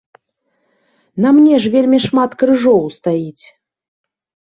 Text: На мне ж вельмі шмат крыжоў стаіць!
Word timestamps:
На 1.27 1.35
мне 1.37 1.55
ж 1.67 1.73
вельмі 1.77 1.99
шмат 2.09 2.31
крыжоў 2.43 2.83
стаіць! 2.99 3.45